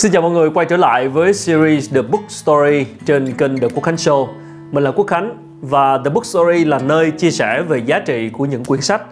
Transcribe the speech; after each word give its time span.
Xin 0.00 0.12
chào 0.12 0.22
mọi 0.22 0.30
người 0.30 0.50
quay 0.50 0.66
trở 0.66 0.76
lại 0.76 1.08
với 1.08 1.34
series 1.34 1.94
The 1.94 2.02
Book 2.02 2.22
Story 2.28 2.86
trên 3.06 3.32
kênh 3.32 3.58
The 3.58 3.68
Quốc 3.74 3.84
Khánh 3.84 3.94
Show. 3.94 4.28
Mình 4.72 4.84
là 4.84 4.90
Quốc 4.90 5.06
Khánh 5.06 5.36
và 5.60 5.98
The 6.04 6.10
Book 6.10 6.26
Story 6.26 6.64
là 6.64 6.78
nơi 6.78 7.10
chia 7.10 7.30
sẻ 7.30 7.62
về 7.62 7.78
giá 7.78 7.98
trị 7.98 8.30
của 8.30 8.44
những 8.44 8.64
quyển 8.64 8.80
sách, 8.80 9.02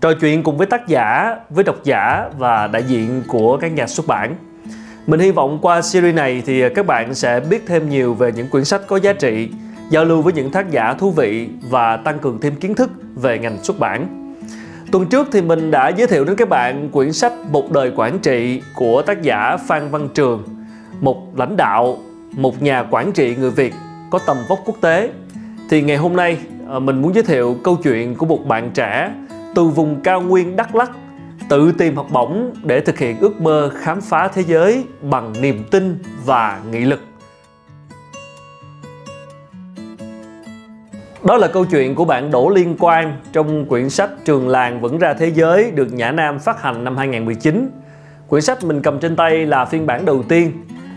trò 0.00 0.12
chuyện 0.20 0.42
cùng 0.42 0.56
với 0.58 0.66
tác 0.66 0.88
giả, 0.88 1.36
với 1.50 1.64
độc 1.64 1.84
giả 1.84 2.28
và 2.38 2.66
đại 2.66 2.82
diện 2.82 3.22
của 3.28 3.56
các 3.56 3.72
nhà 3.72 3.86
xuất 3.86 4.06
bản. 4.06 4.34
Mình 5.06 5.20
hy 5.20 5.30
vọng 5.30 5.58
qua 5.62 5.82
series 5.82 6.14
này 6.14 6.42
thì 6.46 6.68
các 6.74 6.86
bạn 6.86 7.14
sẽ 7.14 7.40
biết 7.40 7.62
thêm 7.66 7.88
nhiều 7.88 8.14
về 8.14 8.32
những 8.32 8.48
quyển 8.48 8.64
sách 8.64 8.80
có 8.86 8.96
giá 8.96 9.12
trị, 9.12 9.48
giao 9.90 10.04
lưu 10.04 10.22
với 10.22 10.32
những 10.32 10.50
tác 10.50 10.70
giả 10.70 10.94
thú 10.98 11.10
vị 11.10 11.48
và 11.70 11.96
tăng 11.96 12.18
cường 12.18 12.40
thêm 12.40 12.56
kiến 12.56 12.74
thức 12.74 12.90
về 13.14 13.38
ngành 13.38 13.64
xuất 13.64 13.78
bản. 13.78 14.19
Tuần 14.92 15.06
trước 15.06 15.28
thì 15.32 15.42
mình 15.42 15.70
đã 15.70 15.88
giới 15.88 16.06
thiệu 16.06 16.24
đến 16.24 16.36
các 16.36 16.48
bạn 16.48 16.88
quyển 16.88 17.12
sách 17.12 17.32
Một 17.52 17.72
đời 17.72 17.92
quản 17.96 18.18
trị 18.18 18.62
của 18.74 19.02
tác 19.02 19.22
giả 19.22 19.56
Phan 19.56 19.90
Văn 19.90 20.08
Trường, 20.14 20.42
một 21.00 21.38
lãnh 21.38 21.56
đạo, 21.56 21.98
một 22.32 22.62
nhà 22.62 22.84
quản 22.90 23.12
trị 23.12 23.36
người 23.36 23.50
Việt 23.50 23.74
có 24.10 24.18
tầm 24.26 24.36
vóc 24.48 24.58
quốc 24.64 24.76
tế. 24.80 25.10
Thì 25.70 25.82
ngày 25.82 25.96
hôm 25.96 26.16
nay 26.16 26.38
ờ, 26.68 26.80
mình 26.80 27.02
muốn 27.02 27.14
giới 27.14 27.22
thiệu 27.22 27.56
câu 27.64 27.76
chuyện 27.76 28.14
của 28.14 28.26
một 28.26 28.46
bạn 28.46 28.70
trẻ 28.74 29.12
từ 29.54 29.64
vùng 29.64 30.00
cao 30.00 30.20
nguyên 30.20 30.56
Đắk 30.56 30.74
Lắk 30.74 30.90
tự 31.48 31.72
tìm 31.78 31.96
học 31.96 32.06
bổng 32.12 32.54
để 32.62 32.80
thực 32.80 32.98
hiện 32.98 33.18
ước 33.20 33.40
mơ 33.40 33.70
khám 33.74 34.00
phá 34.00 34.28
thế 34.28 34.42
giới 34.42 34.84
bằng 35.02 35.32
niềm 35.40 35.64
tin 35.70 35.98
và 36.24 36.60
nghị 36.70 36.80
lực. 36.80 37.09
Đó 41.24 41.36
là 41.36 41.48
câu 41.48 41.64
chuyện 41.64 41.94
của 41.94 42.04
bạn 42.04 42.30
Đỗ 42.30 42.48
Liên 42.48 42.76
Quang 42.76 43.16
trong 43.32 43.64
quyển 43.64 43.90
sách 43.90 44.10
Trường 44.24 44.48
làng 44.48 44.80
vẫn 44.80 44.98
ra 44.98 45.14
thế 45.14 45.32
giới 45.34 45.70
được 45.70 45.92
Nhã 45.92 46.10
Nam 46.12 46.38
phát 46.38 46.62
hành 46.62 46.84
năm 46.84 46.96
2019. 46.96 47.70
Quyển 48.28 48.42
sách 48.42 48.64
mình 48.64 48.82
cầm 48.82 48.98
trên 48.98 49.16
tay 49.16 49.46
là 49.46 49.64
phiên 49.64 49.86
bản 49.86 50.04
đầu 50.04 50.22
tiên. 50.28 50.52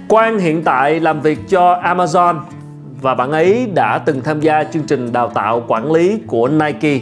Quang 0.10 0.40
hiện 0.40 0.64
tại 0.64 1.00
làm 1.00 1.22
việc 1.22 1.40
cho 1.50 1.82
Amazon 1.84 2.40
và 3.02 3.16
bạn 3.16 3.32
ấy 3.32 3.68
đã 3.76 3.98
từng 3.98 4.22
tham 4.22 4.40
gia 4.40 4.64
chương 4.64 4.84
trình 4.84 5.12
đào 5.14 5.30
tạo 5.30 5.64
quản 5.68 5.92
lý 5.92 6.20
của 6.28 6.48
Nike. 6.48 7.00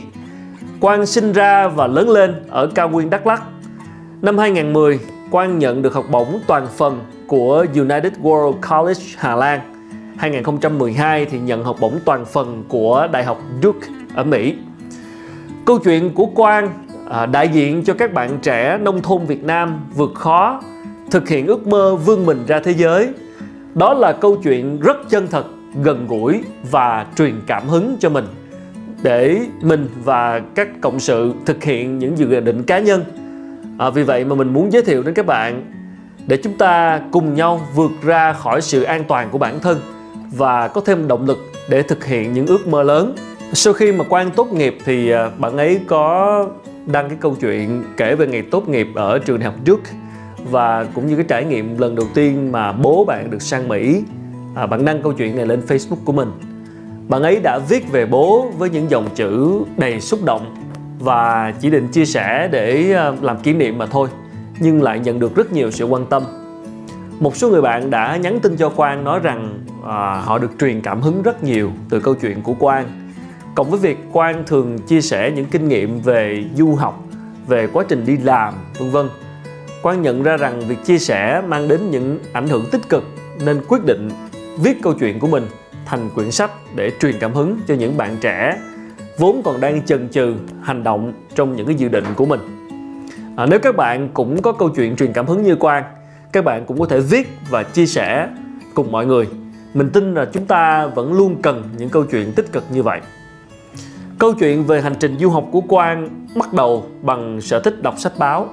Quang 0.79 1.05
sinh 1.05 1.33
ra 1.33 1.67
và 1.67 1.87
lớn 1.87 2.09
lên 2.09 2.43
ở 2.49 2.69
cao 2.75 2.89
nguyên 2.89 3.09
Đắk 3.09 3.27
Lắk. 3.27 3.43
Năm 4.21 4.37
2010, 4.37 4.99
Quang 5.31 5.59
nhận 5.59 5.81
được 5.81 5.93
học 5.93 6.05
bổng 6.11 6.39
toàn 6.47 6.67
phần 6.77 6.99
của 7.27 7.65
United 7.75 8.13
World 8.23 8.53
College 8.69 9.03
Hà 9.17 9.35
Lan 9.35 9.70
2012 10.21 11.25
thì 11.25 11.39
nhận 11.39 11.63
học 11.63 11.77
bổng 11.79 11.99
toàn 12.05 12.25
phần 12.25 12.63
của 12.67 13.07
Đại 13.11 13.23
học 13.23 13.41
Duke 13.63 13.87
ở 14.15 14.23
Mỹ. 14.23 14.55
Câu 15.65 15.79
chuyện 15.79 16.13
của 16.13 16.25
Quang 16.25 16.69
à, 17.09 17.25
đại 17.25 17.49
diện 17.49 17.83
cho 17.83 17.93
các 17.93 18.13
bạn 18.13 18.39
trẻ 18.41 18.77
nông 18.81 19.01
thôn 19.01 19.25
Việt 19.25 19.43
Nam 19.43 19.85
vượt 19.95 20.13
khó, 20.15 20.61
thực 21.11 21.29
hiện 21.29 21.47
ước 21.47 21.67
mơ 21.67 21.95
vươn 21.95 22.25
mình 22.25 22.43
ra 22.47 22.59
thế 22.59 22.73
giới. 22.73 23.09
Đó 23.75 23.93
là 23.93 24.11
câu 24.11 24.35
chuyện 24.43 24.79
rất 24.79 25.09
chân 25.09 25.27
thật, 25.27 25.45
gần 25.83 26.07
gũi 26.07 26.43
và 26.71 27.05
truyền 27.17 27.35
cảm 27.47 27.67
hứng 27.67 27.97
cho 27.99 28.09
mình 28.09 28.25
để 29.03 29.39
mình 29.61 29.87
và 30.03 30.41
các 30.55 30.67
cộng 30.81 30.99
sự 30.99 31.33
thực 31.45 31.63
hiện 31.63 31.99
những 31.99 32.17
dự 32.17 32.39
định 32.39 32.63
cá 32.63 32.79
nhân. 32.79 33.03
À, 33.77 33.89
vì 33.89 34.03
vậy 34.03 34.25
mà 34.25 34.35
mình 34.35 34.53
muốn 34.53 34.71
giới 34.71 34.81
thiệu 34.81 35.03
đến 35.03 35.13
các 35.13 35.25
bạn 35.25 35.63
để 36.27 36.37
chúng 36.43 36.57
ta 36.57 37.01
cùng 37.11 37.33
nhau 37.33 37.61
vượt 37.75 37.91
ra 38.03 38.33
khỏi 38.33 38.61
sự 38.61 38.83
an 38.83 39.03
toàn 39.07 39.29
của 39.31 39.37
bản 39.37 39.59
thân 39.59 39.79
và 40.31 40.67
có 40.67 40.81
thêm 40.81 41.07
động 41.07 41.25
lực 41.25 41.37
để 41.69 41.81
thực 41.81 42.05
hiện 42.05 42.33
những 42.33 42.47
ước 42.47 42.67
mơ 42.67 42.83
lớn. 42.83 43.15
Sau 43.53 43.73
khi 43.73 43.91
mà 43.91 44.03
Quang 44.03 44.31
tốt 44.31 44.53
nghiệp 44.53 44.77
thì 44.85 45.11
à, 45.11 45.29
bạn 45.37 45.57
ấy 45.57 45.79
có 45.87 46.47
đăng 46.85 47.09
cái 47.09 47.17
câu 47.21 47.35
chuyện 47.41 47.83
kể 47.97 48.15
về 48.15 48.27
ngày 48.27 48.41
tốt 48.41 48.69
nghiệp 48.69 48.87
ở 48.95 49.19
trường 49.19 49.39
đại 49.39 49.45
học 49.45 49.55
Duke 49.65 49.91
và 50.49 50.83
cũng 50.83 51.07
như 51.07 51.15
cái 51.15 51.25
trải 51.27 51.45
nghiệm 51.45 51.77
lần 51.77 51.95
đầu 51.95 52.05
tiên 52.13 52.51
mà 52.51 52.71
bố 52.71 53.05
bạn 53.05 53.31
được 53.31 53.41
sang 53.41 53.67
Mỹ. 53.67 54.03
À, 54.55 54.65
bạn 54.65 54.85
đăng 54.85 55.01
câu 55.01 55.13
chuyện 55.13 55.35
này 55.35 55.45
lên 55.45 55.61
Facebook 55.67 56.03
của 56.05 56.13
mình. 56.13 56.31
Bạn 57.07 57.23
ấy 57.23 57.39
đã 57.43 57.59
viết 57.69 57.91
về 57.91 58.05
bố 58.05 58.51
với 58.57 58.69
những 58.69 58.89
dòng 58.89 59.09
chữ 59.15 59.61
đầy 59.77 60.01
xúc 60.01 60.19
động 60.25 60.55
và 60.99 61.53
chỉ 61.59 61.69
định 61.69 61.87
chia 61.87 62.05
sẻ 62.05 62.49
để 62.51 62.93
à, 62.93 63.11
làm 63.21 63.39
kỷ 63.39 63.53
niệm 63.53 63.77
mà 63.77 63.85
thôi 63.85 64.07
nhưng 64.59 64.83
lại 64.83 64.99
nhận 64.99 65.19
được 65.19 65.35
rất 65.35 65.51
nhiều 65.51 65.71
sự 65.71 65.85
quan 65.85 66.05
tâm 66.05 66.23
một 67.21 67.35
số 67.35 67.49
người 67.49 67.61
bạn 67.61 67.89
đã 67.89 68.17
nhắn 68.17 68.39
tin 68.39 68.57
cho 68.57 68.69
Quang 68.69 69.03
nói 69.03 69.19
rằng 69.19 69.59
à, 69.85 70.21
họ 70.25 70.37
được 70.37 70.51
truyền 70.59 70.81
cảm 70.81 71.01
hứng 71.01 71.21
rất 71.21 71.43
nhiều 71.43 71.71
từ 71.89 71.99
câu 71.99 72.15
chuyện 72.15 72.41
của 72.41 72.53
Quang. 72.53 73.11
Cộng 73.55 73.69
với 73.69 73.79
việc 73.79 73.97
Quang 74.11 74.43
thường 74.47 74.79
chia 74.79 75.01
sẻ 75.01 75.31
những 75.35 75.45
kinh 75.45 75.67
nghiệm 75.67 75.99
về 76.01 76.43
du 76.55 76.75
học 76.75 77.03
về 77.47 77.67
quá 77.67 77.83
trình 77.87 78.05
đi 78.05 78.17
làm 78.17 78.53
vân 78.79 78.89
vân. 78.89 79.09
Quang 79.81 80.01
nhận 80.01 80.23
ra 80.23 80.37
rằng 80.37 80.61
việc 80.67 80.85
chia 80.85 80.97
sẻ 80.97 81.41
mang 81.47 81.67
đến 81.67 81.79
những 81.91 82.19
ảnh 82.33 82.47
hưởng 82.47 82.65
tích 82.71 82.89
cực 82.89 83.03
nên 83.45 83.61
quyết 83.67 83.85
định 83.85 84.09
viết 84.57 84.77
câu 84.83 84.93
chuyện 84.93 85.19
của 85.19 85.27
mình 85.27 85.43
thành 85.85 86.09
quyển 86.15 86.31
sách 86.31 86.51
để 86.75 86.91
truyền 86.99 87.15
cảm 87.19 87.33
hứng 87.33 87.59
cho 87.67 87.73
những 87.73 87.97
bạn 87.97 88.17
trẻ 88.21 88.57
vốn 89.17 89.41
còn 89.45 89.61
đang 89.61 89.85
chần 89.85 90.09
chừ 90.09 90.35
hành 90.61 90.83
động 90.83 91.13
trong 91.35 91.55
những 91.55 91.65
cái 91.65 91.75
dự 91.75 91.87
định 91.87 92.05
của 92.15 92.25
mình. 92.25 92.39
À, 93.35 93.45
nếu 93.45 93.59
các 93.59 93.75
bạn 93.75 94.09
cũng 94.13 94.41
có 94.41 94.51
câu 94.51 94.69
chuyện 94.69 94.95
truyền 94.95 95.13
cảm 95.13 95.25
hứng 95.25 95.43
như 95.43 95.55
Quang 95.55 95.83
các 96.31 96.45
bạn 96.45 96.65
cũng 96.65 96.79
có 96.79 96.85
thể 96.85 96.99
viết 96.99 97.29
và 97.49 97.63
chia 97.63 97.85
sẻ 97.85 98.27
cùng 98.73 98.91
mọi 98.91 99.05
người. 99.05 99.27
Mình 99.73 99.89
tin 99.89 100.13
là 100.13 100.25
chúng 100.33 100.45
ta 100.45 100.87
vẫn 100.87 101.13
luôn 101.13 101.41
cần 101.41 101.63
những 101.77 101.89
câu 101.89 102.03
chuyện 102.03 102.33
tích 102.33 102.51
cực 102.51 102.63
như 102.71 102.83
vậy. 102.83 103.01
Câu 104.19 104.33
chuyện 104.33 104.63
về 104.63 104.81
hành 104.81 104.95
trình 104.99 105.17
du 105.19 105.29
học 105.29 105.47
của 105.51 105.61
quang 105.61 106.09
bắt 106.35 106.53
đầu 106.53 106.85
bằng 107.01 107.41
sở 107.41 107.59
thích 107.59 107.81
đọc 107.81 107.95
sách 107.97 108.13
báo. 108.17 108.49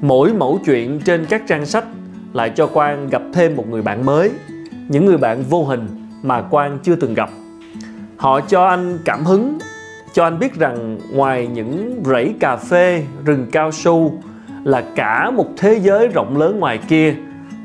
Mỗi 0.00 0.32
mẫu 0.32 0.60
chuyện 0.64 1.00
trên 1.00 1.26
các 1.26 1.42
trang 1.46 1.66
sách 1.66 1.84
lại 2.32 2.52
cho 2.56 2.66
quang 2.66 3.08
gặp 3.08 3.22
thêm 3.32 3.56
một 3.56 3.68
người 3.68 3.82
bạn 3.82 4.06
mới, 4.06 4.30
những 4.88 5.06
người 5.06 5.18
bạn 5.18 5.42
vô 5.42 5.64
hình 5.64 5.88
mà 6.22 6.42
quang 6.42 6.78
chưa 6.82 6.96
từng 6.96 7.14
gặp. 7.14 7.30
Họ 8.16 8.40
cho 8.40 8.66
anh 8.66 8.98
cảm 9.04 9.24
hứng, 9.24 9.58
cho 10.12 10.24
anh 10.24 10.38
biết 10.38 10.54
rằng 10.54 10.98
ngoài 11.12 11.46
những 11.46 12.02
rẫy 12.04 12.34
cà 12.40 12.56
phê, 12.56 13.04
rừng 13.24 13.46
cao 13.52 13.72
su 13.72 14.22
là 14.66 14.84
cả 14.94 15.30
một 15.30 15.46
thế 15.56 15.80
giới 15.82 16.08
rộng 16.08 16.36
lớn 16.36 16.60
ngoài 16.60 16.78
kia 16.88 17.14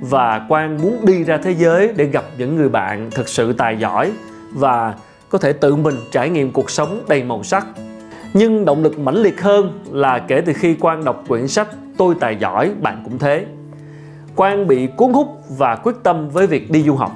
và 0.01 0.45
Quang 0.49 0.81
muốn 0.81 1.05
đi 1.05 1.23
ra 1.23 1.37
thế 1.37 1.51
giới 1.51 1.93
để 1.95 2.05
gặp 2.05 2.23
những 2.37 2.55
người 2.55 2.69
bạn 2.69 3.09
thực 3.11 3.29
sự 3.29 3.53
tài 3.53 3.77
giỏi 3.77 4.11
và 4.53 4.93
có 5.29 5.37
thể 5.37 5.53
tự 5.53 5.75
mình 5.75 5.95
trải 6.11 6.29
nghiệm 6.29 6.51
cuộc 6.51 6.69
sống 6.71 7.01
đầy 7.07 7.23
màu 7.23 7.43
sắc. 7.43 7.67
Nhưng 8.33 8.65
động 8.65 8.83
lực 8.83 8.99
mãnh 8.99 9.15
liệt 9.15 9.41
hơn 9.41 9.79
là 9.91 10.19
kể 10.19 10.41
từ 10.45 10.53
khi 10.53 10.75
Quang 10.75 11.03
đọc 11.03 11.23
quyển 11.27 11.47
sách 11.47 11.67
Tôi 11.97 12.15
tài 12.19 12.35
giỏi, 12.35 12.71
bạn 12.81 13.01
cũng 13.03 13.19
thế. 13.19 13.45
Quang 14.35 14.67
bị 14.67 14.87
cuốn 14.97 15.13
hút 15.13 15.27
và 15.57 15.75
quyết 15.75 15.95
tâm 16.03 16.29
với 16.29 16.47
việc 16.47 16.71
đi 16.71 16.83
du 16.83 16.95
học. 16.95 17.11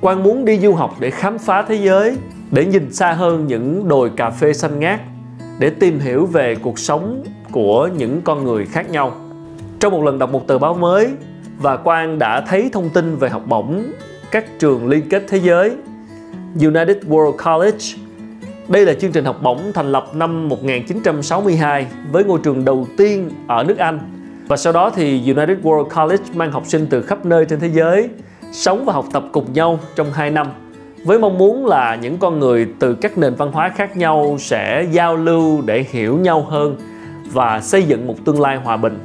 Quang 0.00 0.22
muốn 0.22 0.44
đi 0.44 0.58
du 0.58 0.74
học 0.74 0.94
để 1.00 1.10
khám 1.10 1.38
phá 1.38 1.62
thế 1.62 1.74
giới, 1.74 2.16
để 2.50 2.66
nhìn 2.66 2.92
xa 2.92 3.12
hơn 3.12 3.46
những 3.46 3.88
đồi 3.88 4.10
cà 4.16 4.30
phê 4.30 4.52
xanh 4.52 4.80
ngát, 4.80 5.00
để 5.58 5.70
tìm 5.70 6.00
hiểu 6.00 6.26
về 6.26 6.54
cuộc 6.54 6.78
sống 6.78 7.24
của 7.56 7.88
những 7.96 8.20
con 8.24 8.44
người 8.44 8.66
khác 8.66 8.90
nhau. 8.90 9.12
Trong 9.80 9.92
một 9.92 10.04
lần 10.04 10.18
đọc 10.18 10.32
một 10.32 10.46
tờ 10.46 10.58
báo 10.58 10.74
mới, 10.74 11.08
và 11.58 11.76
Quang 11.76 12.18
đã 12.18 12.40
thấy 12.40 12.70
thông 12.72 12.90
tin 12.90 13.16
về 13.16 13.28
học 13.28 13.42
bổng 13.46 13.82
các 14.30 14.58
trường 14.58 14.88
liên 14.88 15.08
kết 15.08 15.24
thế 15.28 15.38
giới, 15.38 15.72
United 16.54 16.96
World 17.08 17.32
College. 17.32 17.84
Đây 18.68 18.86
là 18.86 18.94
chương 18.94 19.12
trình 19.12 19.24
học 19.24 19.42
bổng 19.42 19.60
thành 19.74 19.92
lập 19.92 20.06
năm 20.14 20.48
1962 20.48 21.86
với 22.12 22.24
ngôi 22.24 22.38
trường 22.42 22.64
đầu 22.64 22.86
tiên 22.96 23.30
ở 23.46 23.64
nước 23.64 23.78
Anh. 23.78 23.98
Và 24.48 24.56
sau 24.56 24.72
đó 24.72 24.90
thì 24.90 25.20
United 25.34 25.58
World 25.62 25.88
College 25.88 26.24
mang 26.34 26.52
học 26.52 26.62
sinh 26.66 26.86
từ 26.90 27.02
khắp 27.02 27.26
nơi 27.26 27.44
trên 27.44 27.60
thế 27.60 27.68
giới 27.68 28.08
sống 28.52 28.84
và 28.84 28.92
học 28.92 29.06
tập 29.12 29.24
cùng 29.32 29.52
nhau 29.52 29.78
trong 29.94 30.12
2 30.12 30.30
năm, 30.30 30.46
với 31.04 31.18
mong 31.18 31.38
muốn 31.38 31.66
là 31.66 31.94
những 31.94 32.18
con 32.18 32.38
người 32.38 32.68
từ 32.78 32.94
các 32.94 33.18
nền 33.18 33.34
văn 33.34 33.52
hóa 33.52 33.68
khác 33.76 33.96
nhau 33.96 34.36
sẽ 34.38 34.86
giao 34.90 35.16
lưu 35.16 35.62
để 35.66 35.84
hiểu 35.90 36.18
nhau 36.18 36.42
hơn 36.42 36.76
và 37.32 37.60
xây 37.60 37.82
dựng 37.82 38.06
một 38.06 38.14
tương 38.24 38.40
lai 38.40 38.56
hòa 38.56 38.76
bình. 38.76 38.98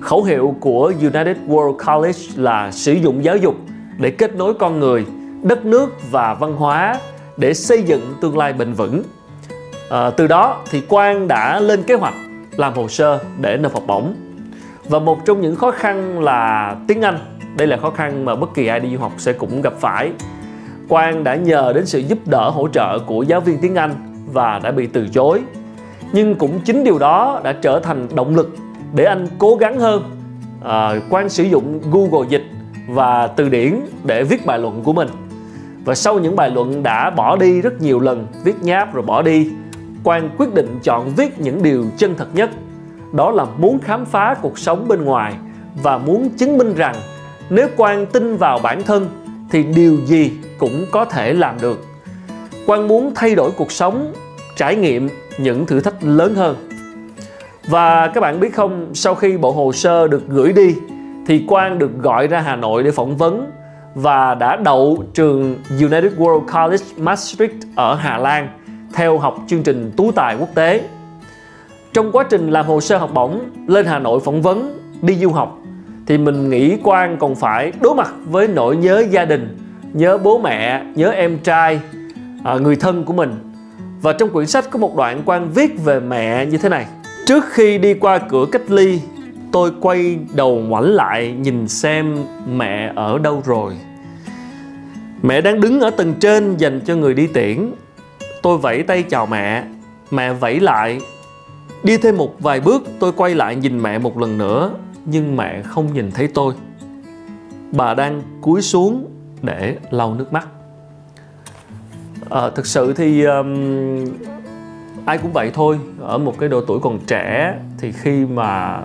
Khẩu 0.00 0.22
hiệu 0.22 0.54
của 0.60 0.92
United 1.00 1.36
World 1.48 1.76
College 1.86 2.18
là 2.36 2.70
sử 2.70 2.92
dụng 2.92 3.24
giáo 3.24 3.36
dục 3.36 3.54
để 3.98 4.10
kết 4.10 4.34
nối 4.34 4.54
con 4.54 4.80
người, 4.80 5.06
đất 5.42 5.64
nước 5.64 5.92
và 6.10 6.34
văn 6.34 6.56
hóa 6.56 6.98
để 7.36 7.54
xây 7.54 7.82
dựng 7.82 8.14
tương 8.20 8.38
lai 8.38 8.52
bền 8.52 8.72
vững. 8.72 9.02
À, 9.90 10.10
từ 10.10 10.26
đó 10.26 10.60
thì 10.70 10.80
Quang 10.80 11.28
đã 11.28 11.60
lên 11.60 11.82
kế 11.82 11.94
hoạch 11.94 12.14
làm 12.56 12.74
hồ 12.74 12.88
sơ 12.88 13.18
để 13.40 13.56
nộp 13.56 13.74
học 13.74 13.82
bổng. 13.86 14.14
Và 14.88 14.98
một 14.98 15.24
trong 15.24 15.40
những 15.40 15.56
khó 15.56 15.70
khăn 15.70 16.20
là 16.22 16.76
tiếng 16.88 17.02
Anh. 17.02 17.18
Đây 17.56 17.66
là 17.66 17.76
khó 17.76 17.90
khăn 17.90 18.24
mà 18.24 18.36
bất 18.36 18.54
kỳ 18.54 18.66
ai 18.66 18.80
đi 18.80 18.92
du 18.92 18.98
học 18.98 19.12
sẽ 19.18 19.32
cũng 19.32 19.62
gặp 19.62 19.72
phải. 19.80 20.12
Quang 20.88 21.24
đã 21.24 21.34
nhờ 21.34 21.72
đến 21.74 21.86
sự 21.86 21.98
giúp 21.98 22.18
đỡ 22.26 22.50
hỗ 22.50 22.68
trợ 22.68 22.98
của 22.98 23.22
giáo 23.22 23.40
viên 23.40 23.58
tiếng 23.58 23.74
Anh 23.74 23.94
và 24.32 24.58
đã 24.58 24.70
bị 24.70 24.86
từ 24.86 25.08
chối 25.08 25.40
nhưng 26.12 26.34
cũng 26.34 26.60
chính 26.64 26.84
điều 26.84 26.98
đó 26.98 27.40
đã 27.44 27.52
trở 27.52 27.80
thành 27.80 28.08
động 28.14 28.36
lực 28.36 28.56
để 28.94 29.04
anh 29.04 29.26
cố 29.38 29.56
gắng 29.56 29.78
hơn 29.78 30.02
à, 30.64 30.94
quan 31.10 31.28
sử 31.28 31.44
dụng 31.44 31.80
Google 31.92 32.28
dịch 32.28 32.44
và 32.88 33.26
từ 33.26 33.48
điển 33.48 33.80
để 34.04 34.24
viết 34.24 34.46
bài 34.46 34.58
luận 34.58 34.82
của 34.84 34.92
mình 34.92 35.08
và 35.84 35.94
sau 35.94 36.18
những 36.18 36.36
bài 36.36 36.50
luận 36.50 36.82
đã 36.82 37.10
bỏ 37.10 37.36
đi 37.36 37.60
rất 37.60 37.80
nhiều 37.80 38.00
lần 38.00 38.26
viết 38.44 38.62
nháp 38.62 38.94
rồi 38.94 39.02
bỏ 39.02 39.22
đi 39.22 39.50
quan 40.04 40.30
quyết 40.38 40.54
định 40.54 40.78
chọn 40.82 41.10
viết 41.16 41.40
những 41.40 41.62
điều 41.62 41.84
chân 41.96 42.14
thật 42.18 42.28
nhất 42.34 42.50
đó 43.12 43.30
là 43.30 43.46
muốn 43.58 43.78
khám 43.78 44.04
phá 44.04 44.34
cuộc 44.42 44.58
sống 44.58 44.88
bên 44.88 45.04
ngoài 45.04 45.34
và 45.82 45.98
muốn 45.98 46.30
chứng 46.30 46.58
minh 46.58 46.74
rằng 46.74 46.94
nếu 47.50 47.68
Quang 47.76 48.06
tin 48.06 48.36
vào 48.36 48.58
bản 48.62 48.82
thân 48.82 49.08
thì 49.50 49.62
điều 49.62 49.96
gì 50.06 50.32
cũng 50.58 50.84
có 50.90 51.04
thể 51.04 51.32
làm 51.32 51.56
được. 51.60 51.84
Quang 52.66 52.88
muốn 52.88 53.12
thay 53.14 53.34
đổi 53.34 53.50
cuộc 53.50 53.72
sống, 53.72 54.12
trải 54.56 54.76
nghiệm 54.76 55.08
những 55.38 55.66
thử 55.66 55.80
thách 55.80 56.04
lớn 56.04 56.34
hơn. 56.34 56.56
Và 57.68 58.08
các 58.08 58.20
bạn 58.20 58.40
biết 58.40 58.54
không, 58.54 58.90
sau 58.94 59.14
khi 59.14 59.36
bộ 59.36 59.50
hồ 59.50 59.72
sơ 59.72 60.08
được 60.08 60.28
gửi 60.28 60.52
đi 60.52 60.74
thì 61.26 61.44
Quang 61.48 61.78
được 61.78 61.90
gọi 62.02 62.26
ra 62.26 62.40
Hà 62.40 62.56
Nội 62.56 62.82
để 62.82 62.90
phỏng 62.90 63.16
vấn 63.16 63.50
và 63.94 64.34
đã 64.34 64.56
đậu 64.56 65.04
trường 65.14 65.56
United 65.70 66.12
World 66.18 66.40
College 66.40 66.84
Maastricht 66.96 67.54
ở 67.76 67.94
Hà 67.94 68.18
Lan 68.18 68.48
theo 68.94 69.18
học 69.18 69.38
chương 69.46 69.62
trình 69.62 69.92
tú 69.96 70.12
tài 70.12 70.36
quốc 70.36 70.48
tế. 70.54 70.82
Trong 71.92 72.12
quá 72.12 72.24
trình 72.30 72.50
làm 72.50 72.66
hồ 72.66 72.80
sơ 72.80 72.96
học 72.96 73.10
bổng 73.14 73.40
lên 73.66 73.86
Hà 73.86 73.98
Nội 73.98 74.20
phỏng 74.20 74.42
vấn, 74.42 74.78
đi 75.02 75.14
du 75.14 75.30
học 75.30 75.58
thì 76.06 76.18
mình 76.18 76.50
nghĩ 76.50 76.76
Quang 76.76 77.16
còn 77.18 77.34
phải 77.34 77.72
đối 77.80 77.94
mặt 77.94 78.14
với 78.26 78.48
nỗi 78.48 78.76
nhớ 78.76 79.04
gia 79.10 79.24
đình, 79.24 79.58
nhớ 79.92 80.18
bố 80.18 80.38
mẹ, 80.38 80.82
nhớ 80.94 81.10
em 81.10 81.38
trai, 81.38 81.80
à, 82.44 82.54
người 82.54 82.76
thân 82.76 83.04
của 83.04 83.12
mình. 83.12 83.53
Và 84.04 84.12
trong 84.12 84.30
quyển 84.30 84.46
sách 84.46 84.70
có 84.70 84.78
một 84.78 84.96
đoạn 84.96 85.22
Quang 85.22 85.52
viết 85.52 85.84
về 85.84 86.00
mẹ 86.00 86.46
như 86.46 86.58
thế 86.58 86.68
này. 86.68 86.86
Trước 87.26 87.44
khi 87.50 87.78
đi 87.78 87.94
qua 87.94 88.18
cửa 88.18 88.46
cách 88.52 88.70
ly, 88.70 89.00
tôi 89.52 89.72
quay 89.80 90.18
đầu 90.34 90.56
ngoảnh 90.56 90.84
lại 90.84 91.32
nhìn 91.32 91.68
xem 91.68 92.16
mẹ 92.48 92.92
ở 92.96 93.18
đâu 93.18 93.42
rồi. 93.46 93.74
Mẹ 95.22 95.40
đang 95.40 95.60
đứng 95.60 95.80
ở 95.80 95.90
tầng 95.90 96.14
trên 96.20 96.56
dành 96.56 96.80
cho 96.86 96.96
người 96.96 97.14
đi 97.14 97.26
tiễn. 97.26 97.70
Tôi 98.42 98.58
vẫy 98.58 98.82
tay 98.82 99.02
chào 99.02 99.26
mẹ, 99.26 99.64
mẹ 100.10 100.32
vẫy 100.32 100.60
lại. 100.60 101.00
Đi 101.82 101.96
thêm 101.96 102.16
một 102.16 102.34
vài 102.40 102.60
bước, 102.60 102.82
tôi 102.98 103.12
quay 103.12 103.34
lại 103.34 103.56
nhìn 103.56 103.82
mẹ 103.82 103.98
một 103.98 104.18
lần 104.18 104.38
nữa, 104.38 104.70
nhưng 105.04 105.36
mẹ 105.36 105.62
không 105.62 105.94
nhìn 105.94 106.10
thấy 106.10 106.28
tôi. 106.28 106.54
Bà 107.72 107.94
đang 107.94 108.22
cúi 108.40 108.62
xuống 108.62 109.06
để 109.42 109.76
lau 109.90 110.14
nước 110.14 110.32
mắt. 110.32 110.48
À, 112.30 112.50
thực 112.50 112.66
sự 112.66 112.92
thì 112.92 113.24
um, 113.24 114.04
ai 115.04 115.18
cũng 115.18 115.32
vậy 115.32 115.50
thôi. 115.54 115.78
Ở 116.00 116.18
một 116.18 116.38
cái 116.38 116.48
độ 116.48 116.60
tuổi 116.66 116.78
còn 116.82 116.98
trẻ 117.06 117.58
thì 117.78 117.92
khi 117.92 118.26
mà 118.26 118.80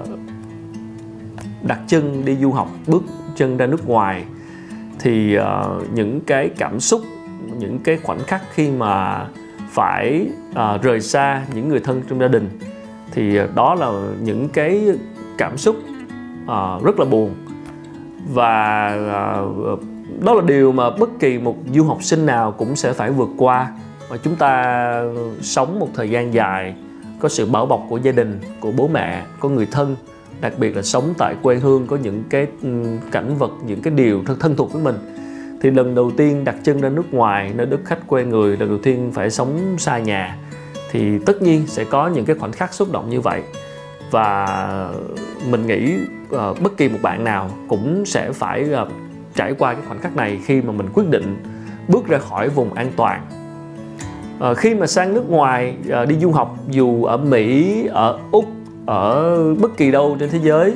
đặt 1.62 1.80
chân 1.88 2.26
đi 2.26 2.36
du 2.36 2.52
học 2.52 2.70
bước 2.88 3.04
chân 3.36 3.58
ra 3.58 3.66
nước 3.66 3.88
ngoài 3.88 4.24
thì 5.00 5.38
uh, 5.38 5.44
những 5.94 6.22
cái 6.22 6.50
cảm 6.58 6.80
xúc 6.80 7.02
những 7.58 7.80
cái 7.80 7.98
khoảnh 7.98 8.20
khắc 8.20 8.42
khi 8.54 8.72
mà 8.72 9.26
phải 9.70 10.28
uh, 10.52 10.82
rời 10.82 11.02
xa 11.02 11.46
những 11.54 11.70
người 11.70 11.80
thân 11.80 12.02
trong 12.10 12.20
gia 12.20 12.28
đình 12.28 12.50
thì 13.12 13.40
đó 13.56 13.76
là 13.76 13.92
những 14.22 14.50
cái 14.50 14.88
cảm 15.38 15.58
xúc 15.58 15.76
uh, 16.44 16.84
rất 16.84 17.00
là 17.00 17.06
buồn. 17.06 17.36
Và 18.34 18.98
uh, 19.74 19.80
đó 20.20 20.34
là 20.34 20.42
điều 20.42 20.72
mà 20.72 20.90
bất 20.90 21.10
kỳ 21.20 21.38
một 21.38 21.56
du 21.74 21.84
học 21.84 22.04
sinh 22.04 22.26
nào 22.26 22.52
cũng 22.52 22.76
sẽ 22.76 22.94
phải 22.94 23.12
vượt 23.12 23.30
qua. 23.38 23.72
Và 24.10 24.18
chúng 24.18 24.36
ta 24.36 25.04
sống 25.42 25.80
một 25.80 25.88
thời 25.96 26.10
gian 26.10 26.34
dài 26.34 26.76
có 27.20 27.30
sự 27.30 27.46
bảo 27.46 27.66
bọc 27.66 27.86
của 27.90 27.98
gia 27.98 28.12
đình 28.12 28.40
của 28.60 28.72
bố 28.72 28.88
mẹ 28.88 29.24
có 29.40 29.50
người 29.50 29.68
thân 29.72 29.96
đặc 30.42 30.54
biệt 30.58 30.76
là 30.76 30.82
sống 30.82 31.14
tại 31.18 31.36
quê 31.42 31.56
hương 31.56 31.88
có 31.88 31.98
những 31.98 32.24
cái 32.30 32.48
ừ, 32.64 32.70
cảnh 33.12 33.36
vật 33.38 33.52
những 33.66 33.82
cái 33.82 33.94
điều 33.94 34.24
thân, 34.26 34.40
thân 34.40 34.56
thuộc 34.56 34.74
với 34.74 34.84
mình 34.84 34.96
thì 35.62 35.72
lần 35.72 35.96
đầu 35.96 36.12
tiên 36.18 36.46
đặt 36.46 36.56
chân 36.64 36.82
ra 36.82 36.90
nước 36.90 37.14
ngoài 37.14 37.52
nơi 37.56 37.66
đất 37.66 37.80
khách 37.86 38.08
quê 38.08 38.26
người 38.26 38.58
lần 38.58 38.70
đầu 38.70 38.78
tiên 38.78 39.12
phải 39.14 39.30
sống 39.30 39.76
xa 39.78 40.00
nhà 40.00 40.38
thì 40.92 41.20
tất 41.26 41.42
nhiên 41.42 41.68
sẽ 41.68 41.84
có 41.84 42.08
những 42.08 42.26
cái 42.26 42.36
khoảnh 42.40 42.52
khắc 42.52 42.74
xúc 42.74 42.92
động 42.92 43.10
như 43.10 43.22
vậy. 43.22 43.42
Và 44.12 44.48
mình 45.50 45.68
nghĩ 45.68 45.96
uh, 46.36 46.62
bất 46.62 46.78
kỳ 46.78 46.90
một 46.90 47.00
bạn 47.02 47.24
nào 47.24 47.50
cũng 47.68 48.06
sẽ 48.06 48.32
phải 48.32 48.66
uh, 48.84 48.88
trải 49.40 49.54
qua 49.54 49.74
cái 49.74 49.84
khoảnh 49.88 50.00
khắc 50.00 50.16
này 50.16 50.40
khi 50.46 50.62
mà 50.62 50.72
mình 50.72 50.88
quyết 50.94 51.10
định 51.10 51.38
bước 51.88 52.08
ra 52.08 52.18
khỏi 52.18 52.50
vùng 52.50 52.74
an 52.74 52.92
toàn. 52.96 53.22
À, 54.40 54.54
khi 54.54 54.76
mà 54.76 54.88
sang 54.88 55.14
nước 55.14 55.30
ngoài 55.30 55.76
à, 55.92 56.06
đi 56.06 56.16
du 56.20 56.32
học 56.32 56.56
dù 56.70 57.04
ở 57.04 57.18
mỹ 57.18 57.86
ở 57.92 58.20
úc 58.32 58.46
ở 58.86 59.38
bất 59.54 59.78
kỳ 59.78 59.92
đâu 59.92 60.18
trên 60.20 60.30
thế 60.30 60.40
giới 60.44 60.74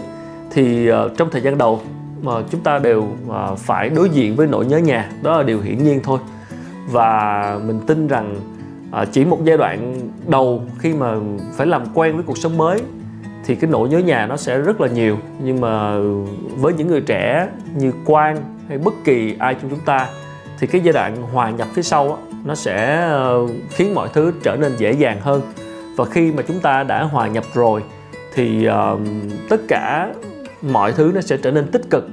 thì 0.52 0.90
à, 0.90 1.00
trong 1.18 1.30
thời 1.32 1.42
gian 1.42 1.58
đầu 1.58 1.82
mà 2.22 2.32
chúng 2.50 2.62
ta 2.62 2.80
đều 2.80 3.08
à, 3.32 3.48
phải 3.58 3.90
đối 3.90 4.10
diện 4.10 4.36
với 4.36 4.48
nỗi 4.48 4.66
nhớ 4.66 4.78
nhà. 4.78 5.10
Đó 5.24 5.38
là 5.38 5.44
điều 5.44 5.62
hiển 5.62 5.84
nhiên 5.84 6.00
thôi. 6.04 6.20
Và 6.92 7.60
mình 7.68 7.80
tin 7.88 8.08
rằng 8.08 8.36
à, 8.92 9.06
chỉ 9.12 9.26
một 9.26 9.40
giai 9.44 9.58
đoạn 9.58 9.96
đầu 10.28 10.64
khi 10.80 10.94
mà 10.94 11.16
phải 11.54 11.68
làm 11.68 11.84
quen 11.94 12.16
với 12.16 12.24
cuộc 12.24 12.38
sống 12.38 12.58
mới 12.58 12.82
thì 13.46 13.56
cái 13.56 13.70
nỗi 13.72 13.90
nhớ 13.90 14.00
nhà 14.00 14.26
nó 14.26 14.38
sẽ 14.38 14.58
rất 14.58 14.82
là 14.82 14.88
nhiều. 14.88 15.18
Nhưng 15.44 15.62
mà 15.62 16.00
với 16.58 16.74
những 16.74 16.88
người 16.88 17.02
trẻ 17.02 17.48
như 17.76 17.92
Quang 18.06 18.38
hay 18.68 18.78
bất 18.78 18.94
kỳ 19.04 19.36
ai 19.40 19.56
trong 19.56 19.70
chúng 19.70 19.86
ta 19.86 20.10
thì 20.60 20.68
cái 20.68 20.82
giai 20.82 20.94
đoạn 20.94 21.16
hòa 21.22 21.50
nhập 21.50 21.68
phía 21.74 21.82
sau 21.82 22.10
đó, 22.10 22.18
nó 22.46 22.56
sẽ 22.56 23.02
ờ, 23.02 23.48
khiến 23.70 23.96
mọi 23.96 24.10
thứ 24.14 24.34
trở 24.44 24.56
nên 24.56 24.72
dễ 24.78 24.92
dàng 24.92 25.22
hơn. 25.22 25.42
Và 25.96 26.06
khi 26.06 26.32
mà 26.32 26.44
chúng 26.48 26.60
ta 26.60 26.84
đã 26.84 27.04
hòa 27.04 27.28
nhập 27.28 27.44
rồi 27.54 27.84
thì 28.34 28.68
uh, 28.70 29.00
tất 29.50 29.62
cả 29.68 30.14
mọi 30.62 30.92
thứ 30.92 31.12
nó 31.16 31.22
sẽ 31.22 31.38
trở 31.38 31.52
nên 31.52 31.68
tích 31.72 31.90
cực. 31.90 32.08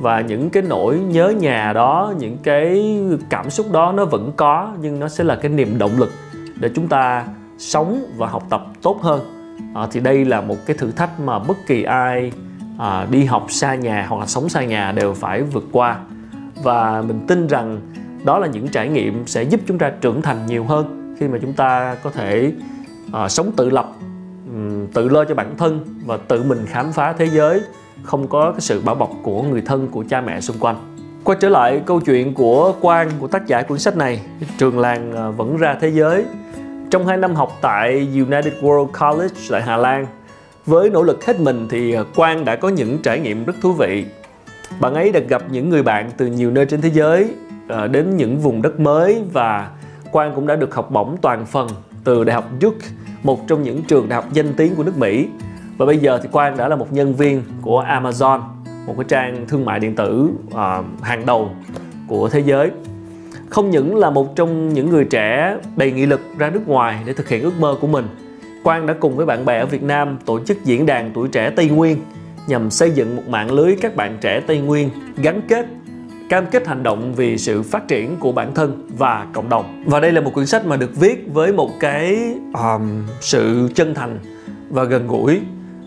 Và 0.00 0.20
những 0.20 0.50
cái 0.50 0.62
nỗi 0.62 0.98
nhớ 0.98 1.28
nhà 1.28 1.72
đó 1.72 2.14
những 2.18 2.38
cái 2.42 2.98
cảm 3.30 3.50
xúc 3.50 3.66
đó 3.72 3.92
nó 3.92 4.04
vẫn 4.04 4.32
có 4.36 4.72
nhưng 4.80 5.00
nó 5.00 5.08
sẽ 5.08 5.24
là 5.24 5.36
cái 5.36 5.50
niềm 5.50 5.78
động 5.78 5.98
lực 5.98 6.10
để 6.60 6.70
chúng 6.74 6.88
ta 6.88 7.24
sống 7.58 8.04
và 8.16 8.26
học 8.26 8.42
tập 8.50 8.62
tốt 8.82 8.98
hơn. 9.02 9.20
À, 9.74 9.86
thì 9.92 10.00
đây 10.00 10.24
là 10.24 10.40
một 10.40 10.56
cái 10.66 10.76
thử 10.76 10.90
thách 10.90 11.20
mà 11.20 11.38
bất 11.38 11.56
kỳ 11.66 11.82
ai 11.82 12.32
à, 12.80 13.06
đi 13.10 13.24
học 13.24 13.46
xa 13.48 13.74
nhà 13.74 14.06
hoặc 14.08 14.20
là 14.20 14.26
sống 14.26 14.48
xa 14.48 14.64
nhà 14.64 14.92
đều 14.92 15.14
phải 15.14 15.42
vượt 15.42 15.64
qua. 15.72 15.98
Và 16.62 17.02
mình 17.02 17.20
tin 17.28 17.46
rằng 17.46 17.80
đó 18.24 18.38
là 18.38 18.46
những 18.46 18.68
trải 18.68 18.88
nghiệm 18.88 19.26
sẽ 19.26 19.42
giúp 19.42 19.60
chúng 19.66 19.78
ta 19.78 19.90
trưởng 20.00 20.22
thành 20.22 20.46
nhiều 20.46 20.64
hơn 20.64 21.14
khi 21.20 21.28
mà 21.28 21.38
chúng 21.42 21.52
ta 21.52 21.96
có 22.02 22.10
thể 22.10 22.52
à, 23.12 23.28
sống 23.28 23.52
tự 23.56 23.70
lập 23.70 23.92
tự 24.94 25.08
lo 25.08 25.24
cho 25.24 25.34
bản 25.34 25.56
thân 25.58 25.84
và 26.06 26.16
tự 26.16 26.42
mình 26.42 26.66
khám 26.66 26.92
phá 26.92 27.12
thế 27.12 27.26
giới 27.26 27.60
không 28.02 28.28
có 28.28 28.52
cái 28.52 28.60
sự 28.60 28.80
bảo 28.80 28.94
bọc 28.94 29.10
của 29.22 29.42
người 29.42 29.62
thân 29.66 29.88
của 29.88 30.04
cha 30.08 30.20
mẹ 30.20 30.40
xung 30.40 30.56
quanh. 30.60 30.76
Quay 31.24 31.38
trở 31.40 31.48
lại 31.48 31.82
câu 31.86 32.00
chuyện 32.00 32.34
của 32.34 32.74
Quang 32.80 33.10
của 33.18 33.26
tác 33.28 33.46
giả 33.46 33.62
cuốn 33.62 33.78
sách 33.78 33.96
này 33.96 34.20
trường 34.58 34.78
làng 34.78 35.12
à, 35.16 35.28
vẫn 35.28 35.56
ra 35.56 35.76
thế 35.80 35.88
giới. 35.88 36.24
Trong 36.90 37.06
2 37.06 37.16
năm 37.16 37.34
học 37.34 37.58
tại 37.60 38.08
United 38.14 38.54
World 38.60 38.86
College 38.86 39.34
tại 39.50 39.62
Hà 39.62 39.76
Lan 39.76 40.06
với 40.70 40.90
nỗ 40.90 41.02
lực 41.02 41.24
hết 41.24 41.40
mình 41.40 41.66
thì 41.70 41.92
ờ, 41.92 42.04
Quang 42.16 42.44
đã 42.44 42.56
có 42.56 42.68
những 42.68 42.98
trải 43.02 43.20
nghiệm 43.20 43.44
rất 43.44 43.52
thú 43.62 43.72
vị. 43.72 44.04
Bạn 44.80 44.94
ấy 44.94 45.12
đã 45.12 45.20
gặp 45.20 45.42
những 45.50 45.68
người 45.68 45.82
bạn 45.82 46.10
từ 46.16 46.26
nhiều 46.26 46.50
nơi 46.50 46.66
trên 46.66 46.80
thế 46.80 46.90
giới 46.90 47.28
ờ, 47.68 47.88
đến 47.88 48.16
những 48.16 48.38
vùng 48.38 48.62
đất 48.62 48.80
mới 48.80 49.22
và 49.32 49.70
Quang 50.12 50.34
cũng 50.34 50.46
đã 50.46 50.56
được 50.56 50.74
học 50.74 50.90
bổng 50.90 51.16
toàn 51.22 51.46
phần 51.46 51.68
từ 52.04 52.24
Đại 52.24 52.34
học 52.34 52.50
Duke 52.60 52.86
một 53.22 53.48
trong 53.48 53.62
những 53.62 53.82
trường 53.82 54.08
đại 54.08 54.22
học 54.22 54.32
danh 54.32 54.54
tiếng 54.56 54.74
của 54.74 54.82
nước 54.82 54.98
Mỹ. 54.98 55.28
Và 55.76 55.86
bây 55.86 55.98
giờ 55.98 56.18
thì 56.22 56.28
Quang 56.32 56.56
đã 56.56 56.68
là 56.68 56.76
một 56.76 56.92
nhân 56.92 57.14
viên 57.14 57.42
của 57.62 57.84
Amazon 57.88 58.40
một 58.86 58.94
cái 58.96 59.04
trang 59.08 59.44
thương 59.48 59.64
mại 59.64 59.78
điện 59.78 59.94
tử 59.94 60.30
uh, 60.46 61.02
hàng 61.02 61.26
đầu 61.26 61.50
của 62.08 62.28
thế 62.28 62.40
giới. 62.40 62.70
Không 63.48 63.70
những 63.70 63.96
là 63.96 64.10
một 64.10 64.36
trong 64.36 64.74
những 64.74 64.90
người 64.90 65.04
trẻ 65.04 65.56
đầy 65.76 65.92
nghị 65.92 66.06
lực 66.06 66.20
ra 66.38 66.50
nước 66.50 66.68
ngoài 66.68 66.98
để 67.06 67.12
thực 67.12 67.28
hiện 67.28 67.42
ước 67.42 67.60
mơ 67.60 67.76
của 67.80 67.86
mình 67.86 68.08
Quang 68.62 68.86
đã 68.86 68.94
cùng 69.00 69.16
với 69.16 69.26
bạn 69.26 69.44
bè 69.44 69.58
ở 69.58 69.66
Việt 69.66 69.82
Nam 69.82 70.18
tổ 70.26 70.40
chức 70.44 70.64
diễn 70.64 70.86
đàn 70.86 71.10
tuổi 71.14 71.28
trẻ 71.28 71.50
Tây 71.50 71.68
Nguyên 71.68 71.96
nhằm 72.46 72.70
xây 72.70 72.90
dựng 72.90 73.16
một 73.16 73.22
mạng 73.28 73.52
lưới 73.52 73.76
các 73.80 73.96
bạn 73.96 74.18
trẻ 74.20 74.40
Tây 74.46 74.58
Nguyên 74.58 74.90
gắn 75.16 75.40
kết 75.48 75.66
cam 76.28 76.46
kết 76.46 76.66
hành 76.66 76.82
động 76.82 77.14
vì 77.14 77.38
sự 77.38 77.62
phát 77.62 77.88
triển 77.88 78.16
của 78.16 78.32
bản 78.32 78.54
thân 78.54 78.88
và 78.98 79.26
cộng 79.32 79.48
đồng. 79.48 79.84
Và 79.86 80.00
đây 80.00 80.12
là 80.12 80.20
một 80.20 80.30
quyển 80.34 80.46
sách 80.46 80.66
mà 80.66 80.76
được 80.76 80.96
viết 80.96 81.24
với 81.32 81.52
một 81.52 81.70
cái 81.80 82.34
um, 82.54 83.06
sự 83.20 83.68
chân 83.74 83.94
thành 83.94 84.18
và 84.70 84.84
gần 84.84 85.08
gũi. 85.08 85.40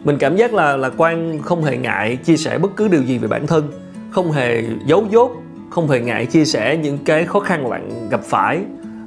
Mình 0.03 0.17
cảm 0.17 0.35
giác 0.35 0.53
là 0.53 0.77
là 0.77 0.89
Quang 0.89 1.39
không 1.39 1.63
hề 1.63 1.77
ngại 1.77 2.15
chia 2.15 2.37
sẻ 2.37 2.57
bất 2.57 2.75
cứ 2.75 2.87
điều 2.87 3.03
gì 3.03 3.17
về 3.17 3.27
bản 3.27 3.47
thân 3.47 3.71
không 4.11 4.31
hề 4.31 4.63
giấu 4.85 5.05
dốt 5.11 5.31
không 5.69 5.89
hề 5.89 5.99
ngại 5.99 6.25
chia 6.25 6.45
sẻ 6.45 6.77
những 6.77 6.97
cái 7.05 7.25
khó 7.25 7.39
khăn 7.39 7.69
bạn 7.69 8.09
gặp 8.09 8.21
phải 8.23 8.59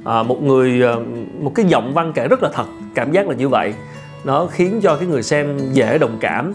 à, 0.07 0.23
một 0.23 0.43
người 0.43 0.81
ờ, 0.81 1.01
một 1.39 1.51
cái 1.55 1.65
giọng 1.65 1.93
văn 1.93 2.11
kể 2.15 2.27
rất 2.27 2.43
là 2.43 2.49
thật 2.53 2.65
cảm 2.95 3.11
giác 3.11 3.27
là 3.27 3.35
như 3.35 3.49
vậy. 3.49 3.73
Nó 4.23 4.47
khiến 4.51 4.79
cho 4.83 4.95
cái 4.95 5.07
người 5.07 5.23
xem 5.23 5.57
dễ 5.71 5.97
đồng 5.97 6.17
cảm. 6.19 6.53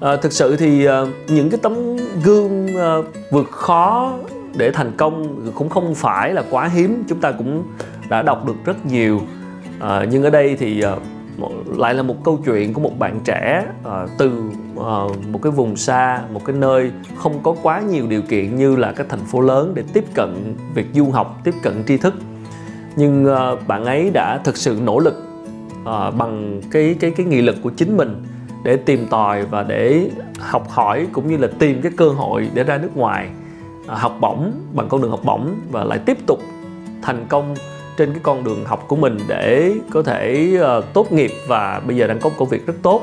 À, 0.00 0.16
thực 0.16 0.32
sự 0.32 0.56
thì 0.56 0.84
à, 0.84 1.02
những 1.28 1.50
cái 1.50 1.58
tấm 1.62 1.96
gương 2.24 2.76
à, 2.76 2.94
vượt 3.30 3.50
khó 3.50 4.12
để 4.56 4.70
thành 4.70 4.92
công 4.96 5.40
cũng 5.54 5.68
không 5.68 5.94
phải 5.94 6.32
là 6.32 6.42
quá 6.50 6.68
hiếm 6.68 7.04
chúng 7.08 7.20
ta 7.20 7.32
cũng 7.32 7.62
đã 8.08 8.22
đọc 8.22 8.46
được 8.46 8.56
rất 8.64 8.86
nhiều. 8.86 9.20
À, 9.80 10.04
nhưng 10.10 10.22
ở 10.22 10.30
đây 10.30 10.56
thì 10.56 10.82
à, 10.82 10.96
lại 11.76 11.94
là 11.94 12.02
một 12.02 12.24
câu 12.24 12.38
chuyện 12.44 12.72
của 12.72 12.80
một 12.80 12.98
bạn 12.98 13.20
trẻ 13.24 13.64
à, 13.84 14.06
từ 14.18 14.30
à, 14.76 15.00
một 15.32 15.42
cái 15.42 15.52
vùng 15.52 15.76
xa 15.76 16.20
một 16.32 16.44
cái 16.44 16.56
nơi 16.56 16.90
không 17.16 17.42
có 17.42 17.54
quá 17.62 17.80
nhiều 17.80 18.06
điều 18.06 18.22
kiện 18.22 18.56
như 18.56 18.76
là 18.76 18.92
các 18.92 19.06
thành 19.08 19.24
phố 19.26 19.40
lớn 19.40 19.72
để 19.74 19.82
tiếp 19.92 20.04
cận 20.14 20.56
việc 20.74 20.86
du 20.94 21.10
học 21.10 21.40
tiếp 21.44 21.54
cận 21.62 21.84
tri 21.86 21.96
thức 21.96 22.14
nhưng 22.96 23.24
ờ, 23.24 23.56
bạn 23.66 23.84
ấy 23.84 24.10
đã 24.10 24.38
thực 24.44 24.56
sự 24.56 24.78
nỗ 24.82 24.98
lực 24.98 25.22
à, 25.84 26.10
bằng 26.10 26.60
cái 26.70 26.96
cái 27.00 27.10
cái 27.10 27.26
nghị 27.26 27.42
lực 27.42 27.56
của 27.62 27.70
chính 27.70 27.96
mình 27.96 28.22
để 28.64 28.76
tìm 28.76 29.06
tòi 29.06 29.46
và 29.46 29.62
để 29.62 30.10
học 30.38 30.68
hỏi 30.70 31.06
cũng 31.12 31.28
như 31.28 31.36
là 31.36 31.48
tìm 31.58 31.82
cái 31.82 31.92
cơ 31.96 32.08
hội 32.08 32.48
để 32.54 32.64
ra 32.64 32.78
nước 32.78 32.96
ngoài 32.96 33.28
à, 33.86 33.94
học 33.94 34.16
bổng 34.20 34.52
bằng 34.74 34.88
con 34.88 35.02
đường 35.02 35.10
học 35.10 35.20
bổng 35.24 35.54
và 35.70 35.84
lại 35.84 35.98
tiếp 35.98 36.18
tục 36.26 36.40
thành 37.02 37.26
công 37.28 37.54
trên 37.96 38.12
cái 38.12 38.20
con 38.22 38.44
đường 38.44 38.64
học 38.64 38.84
của 38.88 38.96
mình 38.96 39.18
để 39.28 39.72
có 39.90 40.02
thể 40.02 40.52
uh, 40.78 40.84
tốt 40.92 41.12
nghiệp 41.12 41.30
và 41.46 41.82
bây 41.86 41.96
giờ 41.96 42.06
đang 42.06 42.20
có 42.20 42.28
một 42.28 42.34
công 42.38 42.48
việc 42.48 42.66
rất 42.66 42.74
tốt. 42.82 43.02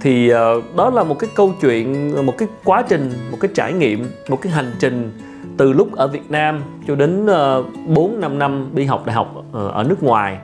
Thì 0.00 0.32
uh, 0.32 0.76
đó 0.76 0.90
là 0.90 1.04
một 1.04 1.18
cái 1.18 1.30
câu 1.34 1.54
chuyện 1.60 2.12
một 2.26 2.38
cái 2.38 2.48
quá 2.64 2.82
trình 2.88 3.12
một 3.30 3.36
cái 3.40 3.50
trải 3.54 3.72
nghiệm 3.72 4.06
một 4.28 4.38
cái 4.42 4.52
hành 4.52 4.72
trình 4.78 5.12
từ 5.58 5.72
lúc 5.72 5.96
ở 5.96 6.08
Việt 6.08 6.30
Nam 6.30 6.62
cho 6.88 6.94
đến 6.94 7.26
ờ, 7.26 7.64
4 7.86 8.20
5 8.20 8.38
năm 8.38 8.70
đi 8.74 8.84
học 8.84 9.06
đại 9.06 9.16
học 9.16 9.44
ờ, 9.52 9.68
ở 9.68 9.84
nước 9.84 10.02
ngoài 10.02 10.38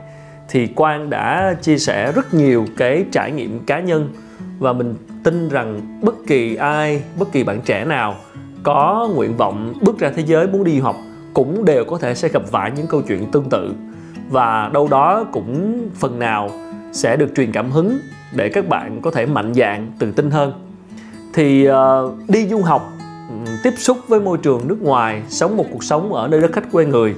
thì 0.49 0.67
Quang 0.67 1.11
đã 1.11 1.55
chia 1.63 1.79
sẻ 1.79 2.13
rất 2.13 2.35
nhiều 2.35 2.67
cái 2.77 3.05
trải 3.13 3.33
nghiệm 3.33 3.61
cá 3.67 3.81
nhân 3.81 4.09
và 4.59 4.73
mình 4.73 4.95
tin 5.25 5.49
rằng 5.49 5.81
bất 6.03 6.15
kỳ 6.27 6.57
ai, 6.57 7.03
bất 7.19 7.33
kỳ 7.33 7.45
bạn 7.45 7.61
trẻ 7.65 7.85
nào 7.85 8.15
có 8.63 9.09
nguyện 9.15 9.37
vọng 9.37 9.75
bước 9.83 9.99
ra 9.99 10.11
thế 10.17 10.23
giới 10.27 10.47
muốn 10.47 10.65
đi 10.65 10.81
học 10.81 10.97
cũng 11.35 11.65
đều 11.65 11.85
có 11.85 11.99
thể 11.99 12.15
sẽ 12.15 12.29
gặp 12.29 12.43
phải 12.47 12.71
những 12.77 12.87
câu 12.87 13.03
chuyện 13.03 13.31
tương 13.31 13.51
tự. 13.51 13.75
Và 14.31 14.71
đâu 14.73 14.89
đó 14.91 15.25
cũng 15.33 15.79
phần 15.95 16.19
nào 16.19 16.51
sẽ 16.93 17.17
được 17.17 17.31
truyền 17.37 17.53
cảm 17.53 17.71
hứng 17.71 17.99
để 18.33 18.49
các 18.49 18.69
bạn 18.69 19.01
có 19.03 19.11
thể 19.11 19.27
mạnh 19.27 19.53
dạn 19.55 19.93
tự 19.99 20.13
tin 20.13 20.31
hơn. 20.31 20.53
Thì 21.35 21.69
uh, 21.71 21.75
đi 22.29 22.49
du 22.49 22.63
học 22.63 22.94
tiếp 23.63 23.75
xúc 23.77 23.99
với 24.09 24.21
môi 24.21 24.39
trường 24.39 24.69
nước 24.69 24.83
ngoài 24.83 25.23
sống 25.29 25.57
một 25.57 25.67
cuộc 25.73 25.85
sống 25.85 26.13
ở 26.13 26.29
nơi 26.29 26.41
đất 26.41 26.53
khách 26.53 26.73
quê 26.73 26.85
người 26.85 27.15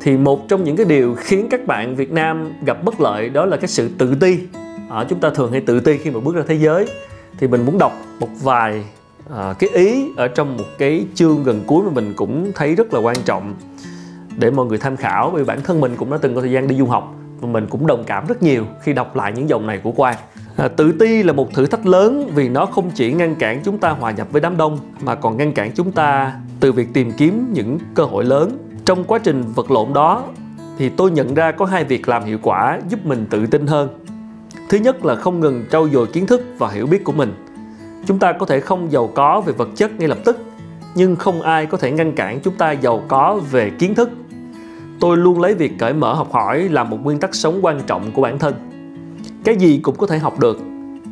thì 0.00 0.16
một 0.16 0.48
trong 0.48 0.64
những 0.64 0.76
cái 0.76 0.86
điều 0.86 1.14
khiến 1.14 1.46
các 1.50 1.66
bạn 1.66 1.96
Việt 1.96 2.12
Nam 2.12 2.52
gặp 2.66 2.84
bất 2.84 3.00
lợi 3.00 3.28
đó 3.28 3.44
là 3.44 3.56
cái 3.56 3.68
sự 3.68 3.90
tự 3.98 4.14
ti. 4.20 4.38
À, 4.90 5.04
chúng 5.08 5.20
ta 5.20 5.30
thường 5.30 5.52
hay 5.52 5.60
tự 5.60 5.80
ti 5.80 5.98
khi 5.98 6.10
mà 6.10 6.20
bước 6.20 6.34
ra 6.34 6.42
thế 6.46 6.54
giới. 6.54 6.86
Thì 7.38 7.46
mình 7.46 7.66
muốn 7.66 7.78
đọc 7.78 7.92
một 8.20 8.28
vài 8.42 8.84
à, 9.34 9.54
cái 9.58 9.70
ý 9.70 10.12
ở 10.16 10.28
trong 10.28 10.56
một 10.56 10.64
cái 10.78 11.06
chương 11.14 11.44
gần 11.44 11.64
cuối 11.66 11.84
mà 11.84 11.90
mình 11.90 12.12
cũng 12.16 12.52
thấy 12.54 12.74
rất 12.74 12.94
là 12.94 13.00
quan 13.00 13.16
trọng 13.24 13.54
để 14.36 14.50
mọi 14.50 14.66
người 14.66 14.78
tham 14.78 14.96
khảo 14.96 15.30
vì 15.30 15.44
bản 15.44 15.60
thân 15.64 15.80
mình 15.80 15.96
cũng 15.96 16.10
đã 16.10 16.18
từng 16.22 16.34
có 16.34 16.40
thời 16.40 16.50
gian 16.50 16.68
đi 16.68 16.76
du 16.76 16.86
học 16.86 17.14
và 17.40 17.48
mình 17.48 17.66
cũng 17.70 17.86
đồng 17.86 18.04
cảm 18.04 18.26
rất 18.26 18.42
nhiều 18.42 18.64
khi 18.82 18.92
đọc 18.92 19.16
lại 19.16 19.32
những 19.36 19.48
dòng 19.48 19.66
này 19.66 19.80
của 19.82 19.92
Quang 19.92 20.16
à, 20.58 20.68
tự 20.68 20.92
ti 20.92 21.22
là 21.22 21.32
một 21.32 21.54
thử 21.54 21.66
thách 21.66 21.86
lớn 21.86 22.30
vì 22.34 22.48
nó 22.48 22.66
không 22.66 22.90
chỉ 22.94 23.12
ngăn 23.12 23.34
cản 23.34 23.60
chúng 23.64 23.78
ta 23.78 23.90
hòa 23.90 24.10
nhập 24.10 24.28
với 24.32 24.40
đám 24.40 24.56
đông 24.56 24.78
mà 25.00 25.14
còn 25.14 25.36
ngăn 25.36 25.52
cản 25.52 25.72
chúng 25.72 25.92
ta 25.92 26.32
từ 26.60 26.72
việc 26.72 26.88
tìm 26.92 27.12
kiếm 27.12 27.52
những 27.52 27.78
cơ 27.94 28.04
hội 28.04 28.24
lớn. 28.24 28.58
Trong 28.84 29.04
quá 29.04 29.18
trình 29.18 29.44
vật 29.54 29.70
lộn 29.70 29.92
đó 29.92 30.24
thì 30.78 30.88
tôi 30.88 31.10
nhận 31.10 31.34
ra 31.34 31.52
có 31.52 31.64
hai 31.64 31.84
việc 31.84 32.08
làm 32.08 32.24
hiệu 32.24 32.38
quả 32.42 32.78
giúp 32.88 33.06
mình 33.06 33.26
tự 33.30 33.46
tin 33.46 33.66
hơn. 33.66 33.88
Thứ 34.68 34.78
nhất 34.78 35.04
là 35.04 35.14
không 35.14 35.40
ngừng 35.40 35.64
trau 35.70 35.88
dồi 35.88 36.06
kiến 36.06 36.26
thức 36.26 36.42
và 36.58 36.68
hiểu 36.68 36.86
biết 36.86 37.04
của 37.04 37.12
mình. 37.12 37.32
Chúng 38.06 38.18
ta 38.18 38.32
có 38.32 38.46
thể 38.46 38.60
không 38.60 38.92
giàu 38.92 39.10
có 39.14 39.40
về 39.40 39.52
vật 39.52 39.68
chất 39.76 39.98
ngay 39.98 40.08
lập 40.08 40.18
tức 40.24 40.38
nhưng 40.94 41.16
không 41.16 41.42
ai 41.42 41.66
có 41.66 41.78
thể 41.78 41.90
ngăn 41.90 42.12
cản 42.12 42.40
chúng 42.40 42.54
ta 42.54 42.70
giàu 42.72 43.02
có 43.08 43.40
về 43.50 43.70
kiến 43.70 43.94
thức. 43.94 44.10
Tôi 45.00 45.16
luôn 45.16 45.40
lấy 45.40 45.54
việc 45.54 45.72
cởi 45.78 45.92
mở 45.92 46.14
học 46.14 46.32
hỏi 46.32 46.68
là 46.68 46.84
một 46.84 46.98
nguyên 47.04 47.20
tắc 47.20 47.34
sống 47.34 47.58
quan 47.62 47.80
trọng 47.86 48.12
của 48.12 48.22
bản 48.22 48.38
thân 48.38 48.67
cái 49.44 49.56
gì 49.56 49.80
cũng 49.82 49.96
có 49.96 50.06
thể 50.06 50.18
học 50.18 50.38
được. 50.38 50.58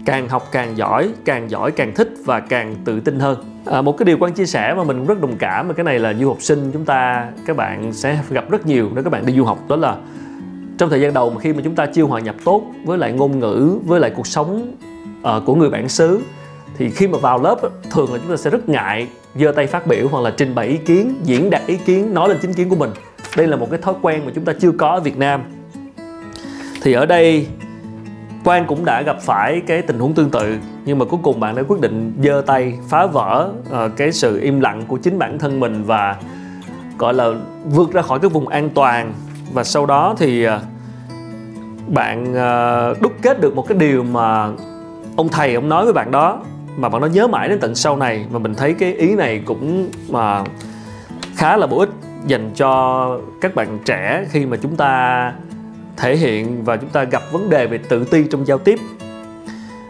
Càng 0.05 0.29
học 0.29 0.49
càng 0.53 0.77
giỏi 0.77 1.09
càng 1.25 1.51
giỏi 1.51 1.71
càng 1.71 1.95
thích 1.95 2.15
và 2.25 2.41
càng 2.41 2.75
tự 2.85 3.01
tin 3.01 3.21
hơn. 3.21 3.45
À, 3.65 3.83
một 3.83 3.99
cái 3.99 4.05
điều 4.05 4.17
quan 4.21 4.33
chia 4.33 4.47
sẻ 4.47 4.75
mà 4.77 4.85
mình 4.85 4.99
cũng 4.99 5.07
rất 5.07 5.21
đồng 5.21 5.37
cảm 5.39 5.69
mà 5.69 5.75
cái 5.75 5.85
này 5.85 5.99
là 5.99 6.15
du 6.15 6.29
học 6.29 6.37
sinh 6.41 6.71
chúng 6.73 6.85
ta 6.85 7.29
các 7.47 7.57
bạn 7.57 7.93
sẽ 7.93 8.19
gặp 8.31 8.51
rất 8.51 8.67
nhiều 8.67 8.91
nếu 8.95 9.05
các 9.05 9.11
bạn 9.11 9.27
đi 9.27 9.33
du 9.33 9.45
học 9.45 9.59
đó 9.69 9.77
là 9.77 9.97
trong 10.79 10.91
thời 10.91 11.01
gian 11.01 11.15
đầu 11.15 11.31
mà 11.31 11.41
khi 11.41 11.53
mà 11.53 11.61
chúng 11.65 11.75
ta 11.75 11.87
chưa 11.87 12.05
hòa 12.05 12.21
nhập 12.21 12.37
tốt 12.45 12.63
với 12.85 12.99
lại 12.99 13.13
ngôn 13.13 13.39
ngữ 13.39 13.79
với 13.85 14.01
lại 14.01 14.11
cuộc 14.17 14.27
sống 14.27 14.73
uh, 15.21 15.43
của 15.47 15.55
người 15.55 15.71
bản 15.71 15.89
xứ 15.89 16.21
thì 16.79 16.91
khi 16.91 17.09
mà 17.09 17.19
vào 17.19 17.43
lớp 17.43 17.57
thường 17.91 18.13
là 18.13 18.19
chúng 18.19 18.31
ta 18.31 18.37
sẽ 18.37 18.51
rất 18.51 18.69
ngại 18.69 19.09
giơ 19.35 19.53
tay 19.53 19.67
phát 19.67 19.87
biểu 19.87 20.09
hoặc 20.09 20.21
là 20.21 20.31
trình 20.31 20.55
bày 20.55 20.67
ý 20.67 20.77
kiến 20.77 21.15
diễn 21.25 21.51
đạt 21.51 21.63
ý 21.67 21.77
kiến 21.77 22.15
nói 22.15 22.29
lên 22.29 22.39
chính 22.43 22.53
kiến 22.53 22.69
của 22.69 22.77
mình. 22.77 22.91
Đây 23.37 23.47
là 23.47 23.57
một 23.57 23.71
cái 23.71 23.81
thói 23.83 23.95
quen 24.03 24.23
mà 24.27 24.33
chúng 24.35 24.45
ta 24.45 24.53
chưa 24.53 24.73
có 24.73 24.89
ở 24.89 25.01
Việt 25.01 25.19
Nam. 25.19 25.43
Thì 26.83 26.93
ở 26.93 27.07
đây 27.07 27.47
Quang 28.47 28.67
cũng 28.67 28.85
đã 28.85 29.03
gặp 29.03 29.17
phải 29.21 29.63
cái 29.67 29.83
tình 29.83 29.99
huống 29.99 30.15
tương 30.15 30.31
tự 30.31 30.57
nhưng 30.85 30.99
mà 30.99 31.05
cuối 31.05 31.21
cùng 31.23 31.41
bạn 31.41 31.55
đã 31.55 31.63
quyết 31.69 31.81
định 31.81 32.13
giơ 32.23 32.43
tay 32.47 32.79
phá 32.89 33.07
vỡ 33.07 33.51
uh, 33.61 33.97
cái 33.97 34.13
sự 34.13 34.41
im 34.41 34.61
lặng 34.61 34.83
của 34.89 34.97
chính 34.97 35.19
bản 35.19 35.39
thân 35.39 35.61
mình 35.61 35.85
và 35.85 36.17
gọi 36.99 37.15
là 37.15 37.31
vượt 37.65 37.93
ra 37.93 38.03
khỏi 38.03 38.19
cái 38.19 38.29
vùng 38.29 38.49
an 38.49 38.71
toàn. 38.71 39.13
Và 39.53 39.65
sau 39.65 39.87
đó 39.87 40.15
thì 40.19 40.49
uh, 40.49 40.53
bạn 41.89 42.23
uh, 42.33 43.03
đúc 43.03 43.13
kết 43.23 43.41
được 43.41 43.57
một 43.57 43.69
cái 43.69 43.79
điều 43.79 44.03
mà 44.03 44.51
ông 45.17 45.29
thầy 45.29 45.55
ông 45.55 45.69
nói 45.69 45.85
với 45.85 45.93
bạn 45.93 46.11
đó 46.11 46.43
mà 46.77 46.89
bạn 46.89 47.01
nó 47.01 47.07
nhớ 47.07 47.27
mãi 47.27 47.49
đến 47.49 47.59
tận 47.61 47.75
sau 47.75 47.97
này. 47.97 48.27
Mà 48.33 48.39
mình 48.39 48.55
thấy 48.55 48.75
cái 48.75 48.93
ý 48.93 49.15
này 49.15 49.43
cũng 49.47 49.91
mà 50.11 50.45
khá 51.37 51.57
là 51.57 51.67
bổ 51.67 51.79
ích 51.79 51.91
dành 52.27 52.51
cho 52.55 53.21
các 53.41 53.55
bạn 53.55 53.79
trẻ 53.85 54.25
khi 54.31 54.47
mà 54.47 54.57
chúng 54.57 54.77
ta 54.77 55.33
thể 55.97 56.17
hiện 56.17 56.65
và 56.65 56.77
chúng 56.77 56.91
ta 56.91 57.05
gặp 57.05 57.23
vấn 57.33 57.51
đề 57.51 57.67
về 57.67 57.79
tự 57.79 58.05
ti 58.05 58.25
trong 58.31 58.47
giao 58.47 58.59
tiếp. 58.59 58.79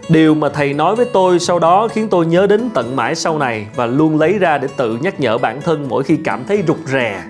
Điều 0.08 0.34
mà 0.34 0.48
thầy 0.48 0.75
nói 0.75 0.96
với 0.96 1.06
tôi 1.12 1.38
sau 1.38 1.58
đó 1.58 1.88
khiến 1.88 2.08
tôi 2.08 2.26
nhớ 2.26 2.46
đến 2.46 2.70
tận 2.75 2.96
mãi 2.96 3.14
sau 3.14 3.38
này 3.38 3.66
và 3.75 3.86
luôn 3.86 4.18
lấy 4.18 4.38
ra 4.38 4.58
để 4.58 4.68
tự 4.76 4.98
nhắc 5.02 5.20
nhở 5.20 5.38
bản 5.38 5.60
thân 5.60 5.86
mỗi 5.88 6.04
khi 6.04 6.16
cảm 6.25 6.44
thấy 6.48 6.62
rụt 6.66 6.76
rè. 6.86 7.22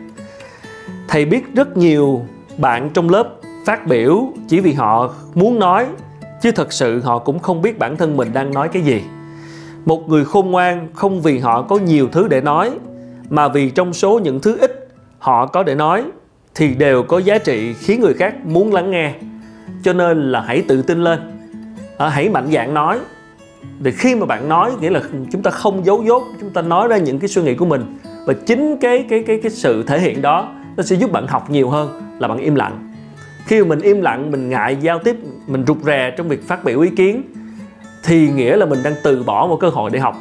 Thầy 1.08 1.24
biết 1.24 1.54
rất 1.54 1.76
nhiều 1.76 2.26
bạn 2.58 2.90
trong 2.94 3.10
lớp 3.10 3.28
phát 3.64 3.86
biểu 3.86 4.32
chỉ 4.48 4.60
vì 4.60 4.72
họ 4.72 5.14
muốn 5.34 5.58
nói, 5.58 5.86
chứ 6.42 6.50
thật 6.50 6.72
sự 6.72 7.00
họ 7.00 7.18
cũng 7.18 7.38
không 7.38 7.62
biết 7.62 7.78
bản 7.78 7.96
thân 7.96 8.16
mình 8.16 8.32
đang 8.32 8.54
nói 8.54 8.68
cái 8.68 8.82
gì. 8.82 9.02
Một 9.84 10.08
người 10.08 10.24
khôn 10.24 10.50
ngoan 10.50 10.88
không 10.94 11.22
vì 11.22 11.38
họ 11.38 11.62
có 11.62 11.76
nhiều 11.78 12.08
thứ 12.12 12.28
để 12.28 12.40
nói, 12.40 12.70
mà 13.30 13.48
vì 13.48 13.70
trong 13.70 13.92
số 13.92 14.18
những 14.18 14.40
thứ 14.40 14.58
ít 14.60 14.88
họ 15.18 15.46
có 15.46 15.62
để 15.62 15.74
nói 15.74 16.04
thì 16.56 16.74
đều 16.74 17.02
có 17.02 17.18
giá 17.18 17.38
trị 17.38 17.74
khiến 17.74 18.00
người 18.00 18.14
khác 18.14 18.46
muốn 18.46 18.72
lắng 18.72 18.90
nghe. 18.90 19.12
Cho 19.82 19.92
nên 19.92 20.32
là 20.32 20.40
hãy 20.40 20.62
tự 20.68 20.82
tin 20.82 21.04
lên. 21.04 21.18
À, 21.98 22.08
hãy 22.08 22.28
mạnh 22.28 22.48
dạn 22.52 22.74
nói. 22.74 22.98
Thì 23.84 23.90
khi 23.90 24.14
mà 24.14 24.26
bạn 24.26 24.48
nói 24.48 24.72
nghĩa 24.80 24.90
là 24.90 25.00
chúng 25.32 25.42
ta 25.42 25.50
không 25.50 25.84
giấu 25.84 26.02
dốt 26.02 26.22
chúng 26.40 26.50
ta 26.50 26.62
nói 26.62 26.88
ra 26.88 26.96
những 26.96 27.18
cái 27.18 27.28
suy 27.28 27.42
nghĩ 27.42 27.54
của 27.54 27.66
mình. 27.66 27.98
Và 28.26 28.34
chính 28.46 28.76
cái 28.76 29.06
cái 29.08 29.22
cái 29.26 29.40
cái 29.42 29.50
sự 29.50 29.82
thể 29.82 30.00
hiện 30.00 30.22
đó 30.22 30.52
nó 30.76 30.82
sẽ 30.82 30.96
giúp 30.96 31.12
bạn 31.12 31.26
học 31.26 31.50
nhiều 31.50 31.70
hơn 31.70 32.02
là 32.18 32.28
bạn 32.28 32.38
im 32.38 32.54
lặng. 32.54 32.94
Khi 33.46 33.60
mà 33.62 33.68
mình 33.68 33.80
im 33.80 34.00
lặng 34.00 34.30
mình 34.30 34.48
ngại 34.48 34.76
giao 34.80 34.98
tiếp 34.98 35.16
mình 35.46 35.64
rụt 35.66 35.78
rè 35.82 36.10
trong 36.16 36.28
việc 36.28 36.48
phát 36.48 36.64
biểu 36.64 36.80
ý 36.80 36.90
kiến 36.90 37.22
thì 38.04 38.30
nghĩa 38.30 38.56
là 38.56 38.66
mình 38.66 38.78
đang 38.82 38.94
từ 39.02 39.22
bỏ 39.22 39.46
một 39.46 39.56
cơ 39.60 39.68
hội 39.68 39.90
để 39.90 39.98
học. 39.98 40.16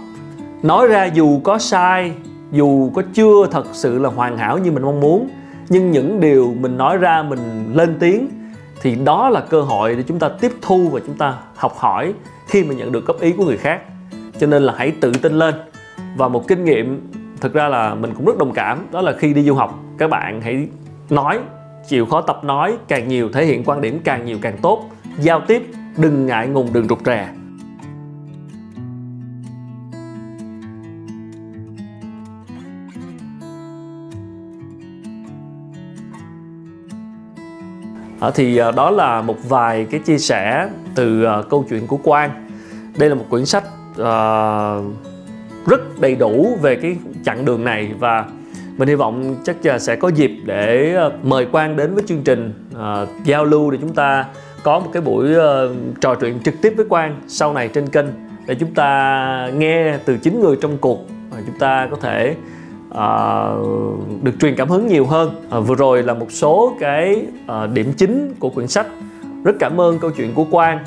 Nói 0.63 0.88
ra 0.88 1.06
dù 1.06 1.39
có 1.44 1.58
sai 1.58 2.12
dù 2.51 2.92
có 2.94 3.01
chưa 3.13 3.48
thật 3.51 3.65
sự 3.74 4.00
là 4.00 4.10
hoàn 4.10 4.38
hảo 4.38 4.58
như 4.58 4.72
mình 4.72 4.84
mong 4.84 5.00
muốn 5.00 5.30
nhưng 5.69 5.91
những 5.91 6.19
điều 6.19 6.53
mình 6.60 6.77
nói 6.77 6.98
ra, 6.98 7.24
mình 7.24 7.74
lên 7.74 7.98
tiếng 8.00 8.29
thì 8.81 8.95
đó 8.95 9.29
là 9.29 9.41
cơ 9.41 9.62
hội 9.62 9.95
để 9.95 10.03
chúng 10.07 10.19
ta 10.19 10.29
tiếp 10.29 10.51
thu 10.62 10.89
và 10.89 11.00
chúng 11.07 11.17
ta 11.17 11.38
học 11.55 11.74
hỏi 11.77 12.13
khi 12.48 12.63
mà 12.63 12.74
nhận 12.74 12.91
được 12.91 13.05
góp 13.05 13.22
ý 13.22 13.31
của 13.31 13.45
người 13.45 13.57
khác. 13.57 13.81
Cho 14.39 14.48
nên 14.48 14.63
là 14.63 14.74
hãy 14.77 14.93
tự 15.01 15.12
tin 15.22 15.34
lên. 15.34 15.55
Và 16.17 16.27
một 16.27 16.48
kinh 16.48 16.65
nghiệm, 16.65 17.12
thực 17.41 17.53
ra 17.53 17.67
là 17.67 17.95
mình 17.95 18.13
cũng 18.15 18.25
rất 18.25 18.38
đồng 18.38 18.53
cảm, 18.53 18.88
đó 18.91 19.01
là 19.01 19.13
khi 19.19 19.34
đi 19.34 19.43
du 19.43 19.53
học, 19.53 19.79
các 19.98 20.10
bạn 20.10 20.41
hãy 20.41 20.67
nói, 21.10 21.39
chịu 21.88 22.05
khó 22.05 22.22
tập 22.22 22.43
nói, 22.43 22.77
càng 22.88 23.07
nhiều 23.07 23.29
thể 23.34 23.45
hiện 23.45 23.63
quan 23.63 23.81
điểm 23.81 24.00
càng 24.03 24.25
nhiều 24.25 24.38
càng 24.41 24.57
tốt. 24.62 24.89
Giao 25.19 25.41
tiếp, 25.48 25.67
đừng 25.98 26.25
ngại 26.25 26.48
ngùng, 26.48 26.74
đừng 26.74 26.88
rụt 26.88 27.00
rè. 27.05 27.27
Ờ, 38.19 38.31
thì 38.36 38.57
ờ, 38.57 38.72
đó 38.72 38.91
là 38.91 39.22
một 39.22 39.50
vài 39.50 39.88
cái 39.91 40.00
chia 40.00 40.17
sẻ 40.17 40.69
từ 40.95 41.24
ờ, 41.24 41.43
câu 41.50 41.65
chuyện 41.69 41.88
của 41.88 41.98
Quang. 41.98 42.48
Đây 42.98 43.10
là 43.10 43.15
một 43.15 43.25
quyển 43.29 43.45
sách 43.45 43.63
uh, 43.91 44.84
rất 45.67 46.00
đầy 46.00 46.15
đủ 46.15 46.57
về 46.62 46.75
cái 46.75 46.98
chặng 47.25 47.45
đường 47.45 47.63
này 47.63 47.91
và 48.00 48.25
mình 48.77 48.88
hy 48.88 48.95
vọng 48.95 49.36
chắc 49.43 49.55
là 49.65 49.79
sẽ 49.79 49.95
có 49.95 50.07
dịp 50.07 50.31
để 50.45 50.98
mời 51.24 51.45
Quang 51.45 51.75
đến 51.75 51.95
với 51.95 52.03
chương 52.07 52.22
trình 52.24 52.53
uh, 52.72 53.25
giao 53.25 53.45
lưu 53.45 53.72
để 53.72 53.77
chúng 53.81 53.93
ta 53.93 54.25
có 54.63 54.79
một 54.79 54.89
cái 54.93 55.01
buổi 55.01 55.36
uh, 55.38 55.72
trò 56.01 56.15
chuyện 56.15 56.39
trực 56.39 56.53
tiếp 56.62 56.74
với 56.77 56.86
Quang 56.89 57.22
sau 57.27 57.53
này 57.53 57.67
trên 57.67 57.88
kênh 57.88 58.05
để 58.48 58.55
chúng 58.55 58.74
ta 58.74 59.50
nghe 59.57 59.98
từ 60.05 60.17
chính 60.17 60.39
người 60.39 60.55
trong 60.62 60.77
cuộc 60.77 61.07
và 61.29 61.41
chúng 61.45 61.60
ta 61.60 61.88
có 61.91 61.98
thể 62.01 62.36
uh, 62.89 64.24
được 64.24 64.32
truyền 64.39 64.56
cảm 64.56 64.70
hứng 64.70 64.88
nhiều 64.88 65.06
hơn. 65.06 65.48
Uh, 65.58 65.68
vừa 65.68 65.75
rồi 65.75 66.04
là 66.04 66.13
một 66.13 66.32
số 66.32 66.74
cái 66.80 67.25
uh, 67.46 67.72
điểm 67.74 67.94
chính 67.98 68.34
của 68.39 68.50
quyển 68.50 68.68
sách 68.68 68.88
rất 69.44 69.56
cảm 69.60 69.82
ơn 69.82 70.00
câu 70.00 70.12
chuyện 70.12 70.34
của 70.34 70.46
Quang. 70.51 70.80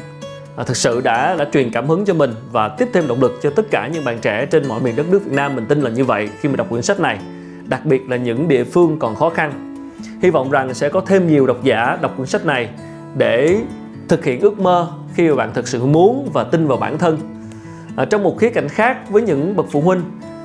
Uh, 0.61 0.67
thực 0.67 0.77
sự 0.77 1.01
đã 1.01 1.37
đã 1.39 1.45
truyền 1.53 1.71
cảm 1.71 1.89
hứng 1.89 2.05
cho 2.05 2.15
mình 2.15 2.31
và 2.53 2.69
tiếp 2.69 2.89
thêm 2.93 3.09
động 3.09 3.21
lực 3.21 3.39
cho 3.43 3.51
tất 3.51 3.71
cả 3.71 3.89
những 3.93 4.05
bạn 4.05 4.19
trẻ 4.19 4.47
trên 4.47 4.69
mọi 4.69 4.81
miền 4.81 4.97
đất 4.97 5.07
nước 5.11 5.25
Việt 5.25 5.33
Nam 5.33 5.57
mình 5.57 5.67
tin 5.69 5.81
là 5.81 5.91
như 5.91 6.05
vậy 6.05 6.29
khi 6.41 6.49
mà 6.49 6.57
đọc 6.57 6.67
quyển 6.71 6.83
sách 6.83 7.01
này 7.01 7.19
đặc 7.69 7.85
biệt 7.85 8.09
là 8.09 8.17
những 8.17 8.49
địa 8.49 8.65
phương 8.65 8.99
còn 8.99 9.15
khó 9.15 9.31
khăn. 9.31 9.53
Hy 10.23 10.31
vọng 10.31 10.51
rằng 10.51 10.75
sẽ 10.75 10.89
có 10.89 11.01
thêm 11.01 11.29
nhiều 11.29 11.47
độc 11.47 11.63
giả 11.63 11.99
đọc 12.03 12.13
quyển 12.17 12.27
sách 12.27 12.47
này 12.47 12.69
để 13.17 13.61
thực 14.09 14.25
hiện 14.25 14.41
ước 14.41 14.59
mơ 14.59 14.89
khi 15.15 15.29
mà 15.29 15.35
bạn 15.35 15.51
thực 15.55 15.69
sự 15.69 15.87
muốn 15.87 16.29
và 16.33 16.45
tin 16.45 16.67
vào 16.67 16.79
bản 16.79 16.99
thân. 16.99 17.19
À, 17.97 18.05
trong 18.05 18.23
một 18.23 18.39
khía 18.39 18.51
cạnh 18.51 18.69
khác 18.69 19.11
với 19.11 19.23
những 19.23 19.57
bậc 19.57 19.67
phụ 19.71 19.81
huynh 19.81 20.01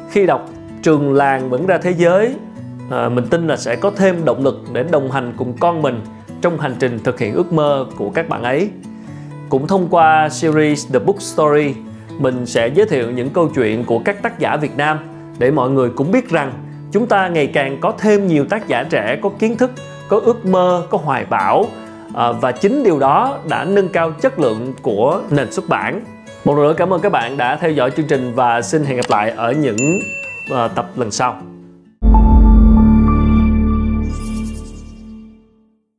khi 0.10 0.26
đọc 0.26 0.50
trường 0.84 1.14
làng 1.14 1.50
vẫn 1.50 1.66
ra 1.66 1.78
thế 1.78 1.94
giới 1.98 2.36
à, 2.92 3.10
mình 3.10 3.28
tin 3.28 3.48
là 3.48 3.58
sẽ 3.58 3.76
có 3.76 3.92
thêm 3.92 4.26
động 4.26 4.44
lực 4.44 4.64
để 4.74 4.84
đồng 4.84 5.12
hành 5.12 5.34
cùng 5.38 5.54
con 5.60 5.82
mình 5.82 6.02
trong 6.42 6.60
hành 6.60 6.76
trình 6.80 7.00
thực 7.04 7.20
hiện 7.20 7.34
ước 7.34 7.54
mơ 7.54 7.86
của 7.98 8.10
các 8.10 8.30
bạn 8.30 8.44
ấy. 8.44 8.70
Cũng 9.50 9.68
thông 9.68 9.88
qua 9.90 10.30
series 10.30 10.94
The 10.94 11.00
Book 11.00 11.22
Story 11.22 11.74
mình 12.20 12.46
sẽ 12.46 12.68
giới 12.68 12.86
thiệu 12.86 13.12
những 13.12 13.30
câu 13.30 13.50
chuyện 13.56 13.84
của 13.84 14.00
các 14.00 14.22
tác 14.22 14.40
giả 14.40 14.58
Việt 14.58 14.78
Nam 14.78 15.00
để 15.40 15.52
mọi 15.52 15.70
người 15.70 15.90
cũng 15.90 16.12
biết 16.12 16.30
rằng 16.30 16.52
chúng 16.92 17.08
ta 17.08 17.28
ngày 17.28 17.48
càng 17.48 17.78
có 17.82 17.94
thêm 17.98 18.28
nhiều 18.28 18.46
tác 18.46 18.68
giả 18.68 18.84
trẻ 18.84 19.20
có 19.22 19.30
kiến 19.40 19.58
thức 19.58 19.72
có 20.10 20.20
ước 20.20 20.46
mơ 20.46 20.88
có 20.90 20.98
hoài 20.98 21.26
bão 21.26 21.66
à, 22.14 22.32
và 22.32 22.52
chính 22.52 22.84
điều 22.84 23.00
đó 23.00 23.38
đã 23.50 23.66
nâng 23.66 23.90
cao 23.90 24.12
chất 24.12 24.40
lượng 24.40 24.74
của 24.82 25.22
nền 25.30 25.52
xuất 25.52 25.70
bản. 25.70 26.02
Một 26.46 26.58
lần 26.58 26.68
nữa 26.68 26.74
cảm 26.78 26.94
ơn 26.94 27.02
các 27.02 27.12
bạn 27.12 27.38
đã 27.38 27.56
theo 27.56 27.72
dõi 27.72 27.92
chương 27.92 28.08
trình 28.08 28.32
và 28.36 28.62
xin 28.62 28.86
hẹn 28.86 28.98
gặp 28.98 29.06
lại 29.10 29.30
ở 29.30 29.52
những 29.52 29.78
uh, 30.52 30.76
tập 30.76 30.90
lần 30.96 31.12
sau. 31.12 31.42